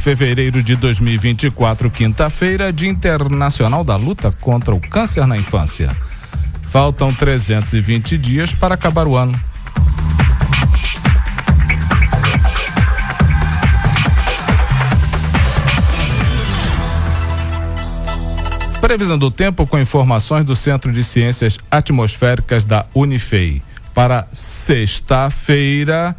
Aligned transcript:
fevereiro 0.00 0.62
de 0.62 0.76
2024, 0.76 1.90
quinta-feira, 1.90 2.72
Dia 2.72 2.88
Internacional 2.88 3.84
da 3.84 3.96
Luta 3.96 4.32
contra 4.40 4.74
o 4.74 4.80
Câncer 4.80 5.26
na 5.26 5.36
Infância. 5.36 5.94
Faltam 6.62 7.12
320 7.12 8.16
dias 8.16 8.54
para 8.54 8.74
acabar 8.74 9.06
o 9.06 9.14
ano. 9.14 9.38
Previsão 18.80 19.18
do 19.18 19.30
tempo 19.30 19.66
com 19.66 19.78
informações 19.78 20.46
do 20.46 20.56
Centro 20.56 20.90
de 20.90 21.04
Ciências 21.04 21.58
Atmosféricas 21.70 22.64
da 22.64 22.86
Unifei. 22.94 23.60
Para 23.94 24.26
sexta-feira, 24.32 26.16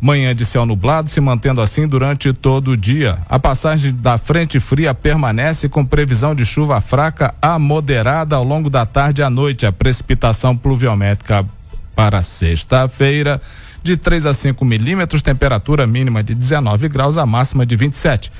manhã 0.00 0.34
de 0.34 0.44
céu 0.46 0.64
nublado, 0.64 1.10
se 1.10 1.20
mantendo 1.20 1.60
assim 1.60 1.86
durante 1.86 2.32
todo 2.32 2.70
o 2.70 2.76
dia. 2.76 3.18
A 3.28 3.38
passagem 3.38 3.92
da 3.92 4.16
frente 4.16 4.58
fria 4.58 4.94
permanece 4.94 5.68
com 5.68 5.84
previsão 5.84 6.34
de 6.34 6.46
chuva 6.46 6.80
fraca 6.80 7.34
a 7.42 7.58
moderada 7.58 8.36
ao 8.36 8.44
longo 8.44 8.70
da 8.70 8.86
tarde 8.86 9.20
e 9.20 9.24
à 9.24 9.28
noite. 9.28 9.66
A 9.66 9.72
precipitação 9.72 10.56
pluviométrica 10.56 11.44
para 11.94 12.22
sexta-feira 12.22 13.40
de 13.82 13.96
3 13.96 14.26
a 14.26 14.34
5 14.34 14.64
milímetros, 14.64 15.22
temperatura 15.22 15.86
mínima 15.86 16.22
de 16.22 16.34
19 16.34 16.88
graus, 16.88 17.18
a 17.18 17.26
máxima 17.26 17.66
de 17.66 17.76
27. 17.76 18.32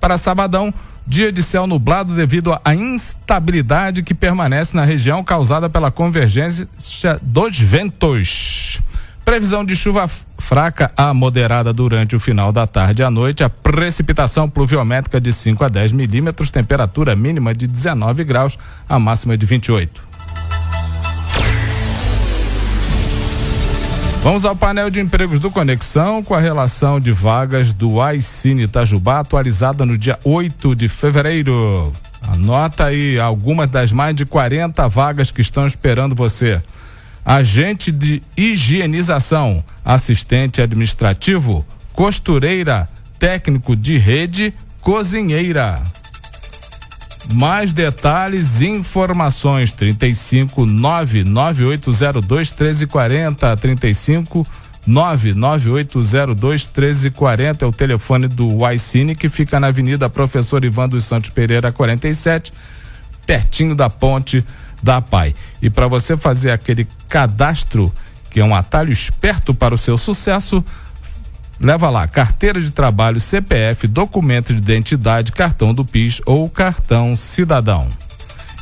Para 0.00 0.16
sabadão, 0.16 0.72
dia 1.06 1.32
de 1.32 1.42
céu 1.42 1.66
nublado 1.66 2.14
devido 2.14 2.56
à 2.64 2.74
instabilidade 2.74 4.02
que 4.02 4.14
permanece 4.14 4.76
na 4.76 4.84
região 4.84 5.22
causada 5.24 5.68
pela 5.68 5.90
convergência 5.90 7.18
dos 7.20 7.58
ventos. 7.58 8.80
Previsão 9.24 9.64
de 9.64 9.76
chuva 9.76 10.08
fraca 10.50 10.90
a 10.96 11.14
moderada 11.14 11.72
durante 11.72 12.16
o 12.16 12.18
final 12.18 12.50
da 12.50 12.66
tarde 12.66 13.02
e 13.02 13.04
à 13.04 13.08
noite. 13.08 13.44
A 13.44 13.48
precipitação 13.48 14.50
pluviométrica 14.50 15.20
de 15.20 15.32
5 15.32 15.62
a 15.62 15.68
10 15.68 15.92
milímetros, 15.92 16.50
temperatura 16.50 17.14
mínima 17.14 17.54
de 17.54 17.68
19 17.68 18.24
graus, 18.24 18.58
a 18.88 18.98
máxima 18.98 19.38
de 19.38 19.46
28. 19.46 20.02
Vamos 24.24 24.44
ao 24.44 24.56
painel 24.56 24.90
de 24.90 25.00
empregos 25.00 25.38
do 25.38 25.52
Conexão 25.52 26.20
com 26.20 26.34
a 26.34 26.40
relação 26.40 26.98
de 26.98 27.12
vagas 27.12 27.72
do 27.72 28.02
Aicine 28.02 28.64
Itajubá, 28.64 29.20
atualizada 29.20 29.86
no 29.86 29.96
dia 29.96 30.18
8 30.24 30.74
de 30.74 30.88
fevereiro. 30.88 31.92
Anota 32.26 32.86
aí 32.86 33.20
algumas 33.20 33.70
das 33.70 33.92
mais 33.92 34.16
de 34.16 34.26
40 34.26 34.88
vagas 34.88 35.30
que 35.30 35.42
estão 35.42 35.64
esperando 35.64 36.12
você. 36.12 36.60
Agente 37.24 37.92
de 37.92 38.22
higienização, 38.36 39.62
assistente 39.84 40.62
administrativo, 40.62 41.64
costureira, 41.92 42.88
técnico 43.18 43.76
de 43.76 43.98
rede, 43.98 44.54
cozinheira. 44.80 45.80
Mais 47.34 47.72
detalhes 47.72 48.60
e 48.60 48.66
informações 48.66 49.72
35 49.72 50.64
99802 50.66 52.50
1340 52.50 53.56
35 53.56 54.46
99802 54.86 56.66
1340 56.66 57.64
é 57.64 57.68
o 57.68 57.72
telefone 57.72 58.26
do 58.26 58.68
Icine 58.72 59.14
que 59.14 59.28
fica 59.28 59.60
na 59.60 59.68
Avenida 59.68 60.08
Professor 60.08 60.64
Ivan 60.64 60.88
dos 60.88 61.04
Santos 61.04 61.30
Pereira 61.30 61.70
47, 61.70 62.52
pertinho 63.26 63.74
da 63.74 63.90
ponte 63.90 64.44
da 64.82 65.00
PAI. 65.00 65.34
E 65.60 65.68
para 65.70 65.86
você 65.86 66.16
fazer 66.16 66.50
aquele 66.50 66.86
cadastro, 67.08 67.92
que 68.30 68.40
é 68.40 68.44
um 68.44 68.54
atalho 68.54 68.92
esperto 68.92 69.52
para 69.54 69.74
o 69.74 69.78
seu 69.78 69.98
sucesso, 69.98 70.64
Leva 71.62 71.90
lá 71.90 72.08
carteira 72.08 72.58
de 72.58 72.70
trabalho, 72.70 73.20
CPF, 73.20 73.86
documento 73.86 74.54
de 74.54 74.58
identidade, 74.58 75.30
cartão 75.30 75.74
do 75.74 75.84
PIS 75.84 76.22
ou 76.24 76.48
cartão 76.48 77.14
cidadão. 77.14 77.86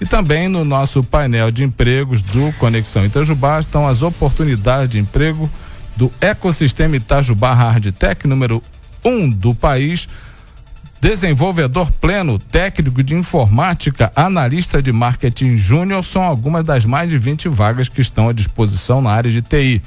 E 0.00 0.05
também 0.05 0.48
no 0.48 0.64
nosso 0.64 1.05
painel 1.05 1.52
de 1.52 1.62
empregos 1.62 2.22
do 2.22 2.52
Conexão 2.55 3.06
Itajubá 3.06 3.61
estão 3.61 3.86
as 3.86 4.02
oportunidades 4.02 4.90
de 4.90 4.98
emprego 4.98 5.48
do 5.96 6.12
ecossistema 6.20 6.96
Itajubá 6.96 7.55
Hardtech 7.55 8.27
número 8.27 8.61
1 9.05 9.11
um 9.11 9.30
do 9.30 9.55
país. 9.55 10.08
Desenvolvedor 11.01 11.92
pleno, 11.92 12.41
técnico 12.41 13.05
de 13.05 13.14
informática, 13.14 14.11
analista 14.17 14.83
de 14.83 14.91
marketing 14.91 15.57
júnior 15.57 16.03
são 16.03 16.23
algumas 16.23 16.64
das 16.64 16.85
mais 16.85 17.09
de 17.09 17.17
20 17.17 17.48
vagas 17.48 17.89
que 17.89 18.01
estão 18.01 18.29
à 18.29 18.33
disposição 18.33 19.01
na 19.01 19.13
área 19.13 19.31
de 19.31 19.41
TI. 19.41 19.81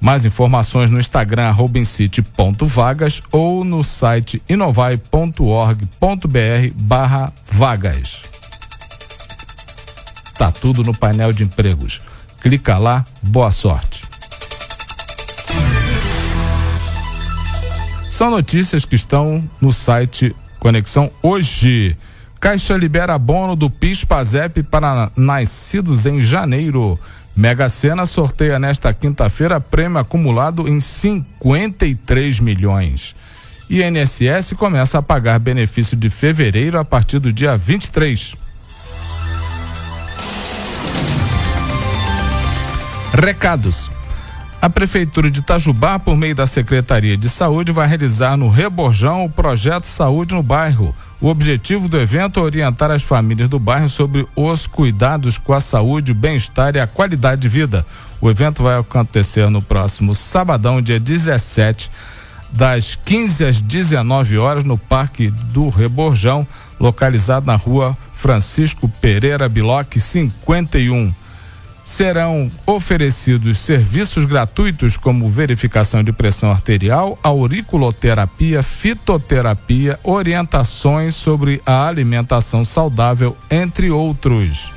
Mais 0.00 0.24
informações 0.24 0.88
no 0.88 1.00
Instagram 1.00 1.50
robincity.vagas 1.50 3.22
ou 3.32 3.64
no 3.64 3.82
site 3.82 4.40
inovai.org.br 4.48 5.76
barra 6.76 7.32
vagas. 7.50 8.22
Tá 10.38 10.50
tudo 10.52 10.84
no 10.84 10.96
painel 10.96 11.32
de 11.32 11.42
empregos. 11.42 12.00
Clica 12.40 12.78
lá, 12.78 13.04
boa 13.20 13.50
sorte. 13.50 13.99
São 18.20 18.28
notícias 18.28 18.84
que 18.84 18.96
estão 18.96 19.42
no 19.62 19.72
site 19.72 20.36
Conexão 20.58 21.10
hoje. 21.22 21.96
Caixa 22.38 22.76
libera 22.76 23.14
abono 23.14 23.56
do 23.56 23.70
PIS 23.70 24.04
PASEP 24.04 24.62
para 24.62 25.10
nascidos 25.16 26.04
em 26.04 26.20
janeiro. 26.20 27.00
Mega 27.34 27.66
Sena 27.70 28.04
sorteia 28.04 28.58
nesta 28.58 28.92
quinta-feira 28.92 29.58
prêmio 29.58 29.96
acumulado 29.96 30.68
em 30.68 30.78
53 30.80 32.40
milhões. 32.40 33.16
INSS 33.70 34.52
começa 34.54 34.98
a 34.98 35.02
pagar 35.02 35.38
benefício 35.38 35.96
de 35.96 36.10
fevereiro 36.10 36.78
a 36.78 36.84
partir 36.84 37.20
do 37.20 37.32
dia 37.32 37.56
23. 37.56 38.34
Recados. 43.14 43.90
A 44.62 44.68
Prefeitura 44.68 45.30
de 45.30 45.40
Itajubá, 45.40 45.98
por 45.98 46.14
meio 46.14 46.34
da 46.34 46.46
Secretaria 46.46 47.16
de 47.16 47.30
Saúde, 47.30 47.72
vai 47.72 47.88
realizar 47.88 48.36
no 48.36 48.50
Reborjão 48.50 49.24
o 49.24 49.30
projeto 49.30 49.86
Saúde 49.86 50.34
no 50.34 50.42
Bairro. 50.42 50.94
O 51.18 51.28
objetivo 51.28 51.88
do 51.88 51.98
evento 51.98 52.38
é 52.38 52.42
orientar 52.42 52.90
as 52.90 53.02
famílias 53.02 53.48
do 53.48 53.58
bairro 53.58 53.88
sobre 53.88 54.28
os 54.36 54.66
cuidados 54.66 55.38
com 55.38 55.54
a 55.54 55.60
saúde, 55.60 56.12
o 56.12 56.14
bem-estar 56.14 56.76
e 56.76 56.80
a 56.80 56.86
qualidade 56.86 57.40
de 57.40 57.48
vida. 57.48 57.86
O 58.20 58.28
evento 58.28 58.62
vai 58.62 58.78
acontecer 58.78 59.48
no 59.48 59.62
próximo 59.62 60.14
sabadão, 60.14 60.82
dia 60.82 61.00
17, 61.00 61.90
das 62.52 62.98
15 63.02 63.44
às 63.46 63.62
19 63.62 64.36
horas, 64.36 64.62
no 64.62 64.76
Parque 64.76 65.30
do 65.30 65.70
Reborjão, 65.70 66.46
localizado 66.78 67.46
na 67.46 67.56
rua 67.56 67.96
Francisco 68.12 68.90
Pereira 69.00 69.48
Biloc 69.48 69.98
51 69.98 71.14
serão 71.82 72.50
oferecidos 72.66 73.58
serviços 73.58 74.24
gratuitos 74.24 74.96
como 74.96 75.28
verificação 75.28 76.02
de 76.02 76.12
pressão 76.12 76.50
arterial, 76.50 77.18
auriculoterapia, 77.22 78.62
fitoterapia, 78.62 79.98
orientações 80.02 81.14
sobre 81.14 81.60
a 81.64 81.86
alimentação 81.86 82.64
saudável, 82.64 83.36
entre 83.50 83.90
outros. 83.90 84.72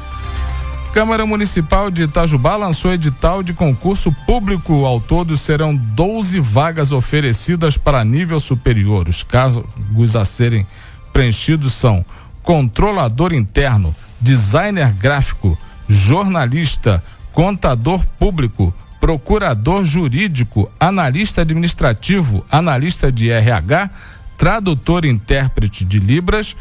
Câmara 0.93 1.25
Municipal 1.25 1.89
de 1.89 2.03
Itajubá 2.03 2.55
lançou 2.55 2.93
edital 2.93 3.41
de 3.41 3.51
concurso 3.51 4.11
público. 4.27 4.85
Ao 4.85 5.01
todo 5.01 5.35
serão 5.35 5.75
12 5.75 6.39
vagas 6.39 6.91
oferecidas 6.91 7.77
para 7.77 8.05
nível 8.05 8.39
superior. 8.39 9.09
Os 9.09 9.23
cargos 9.23 10.15
a 10.15 10.23
serem 10.23 10.67
preenchidos 11.11 11.73
são 11.73 12.05
controlador 12.43 13.33
interno, 13.33 13.95
designer 14.21 14.91
gráfico, 14.93 15.57
jornalista, 15.87 17.03
contador 17.31 18.05
público, 18.19 18.73
procurador 18.99 19.83
jurídico, 19.83 20.71
analista 20.79 21.41
administrativo, 21.41 22.45
analista 22.49 23.11
de 23.11 23.29
RH, 23.29 23.89
tradutor 24.37 25.03
e 25.03 25.09
intérprete 25.09 25.83
de 25.83 25.99
Libras 25.99 26.55